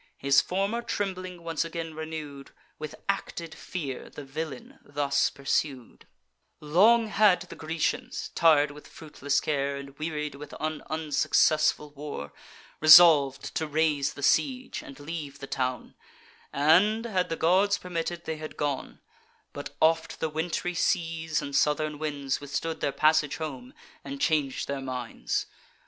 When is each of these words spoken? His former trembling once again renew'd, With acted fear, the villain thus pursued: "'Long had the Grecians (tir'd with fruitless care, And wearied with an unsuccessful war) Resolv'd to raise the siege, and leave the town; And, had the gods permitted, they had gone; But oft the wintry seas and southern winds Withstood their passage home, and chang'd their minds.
His 0.17 0.41
former 0.41 0.81
trembling 0.81 1.43
once 1.43 1.63
again 1.63 1.93
renew'd, 1.93 2.49
With 2.79 2.95
acted 3.07 3.53
fear, 3.53 4.09
the 4.09 4.23
villain 4.25 4.79
thus 4.83 5.29
pursued: 5.29 6.07
"'Long 6.59 7.05
had 7.07 7.41
the 7.43 7.55
Grecians 7.55 8.31
(tir'd 8.33 8.71
with 8.71 8.87
fruitless 8.87 9.39
care, 9.39 9.77
And 9.77 9.95
wearied 9.99 10.33
with 10.33 10.55
an 10.59 10.81
unsuccessful 10.89 11.91
war) 11.91 12.33
Resolv'd 12.79 13.53
to 13.53 13.67
raise 13.67 14.13
the 14.15 14.23
siege, 14.23 14.81
and 14.81 14.99
leave 14.99 15.37
the 15.37 15.45
town; 15.45 15.93
And, 16.51 17.05
had 17.05 17.29
the 17.29 17.35
gods 17.35 17.77
permitted, 17.77 18.25
they 18.25 18.37
had 18.37 18.57
gone; 18.57 19.01
But 19.53 19.75
oft 19.79 20.19
the 20.19 20.29
wintry 20.29 20.73
seas 20.73 21.43
and 21.43 21.55
southern 21.55 21.99
winds 21.99 22.41
Withstood 22.41 22.81
their 22.81 22.91
passage 22.91 23.37
home, 23.37 23.75
and 24.03 24.19
chang'd 24.19 24.65
their 24.65 24.81
minds. 24.81 25.45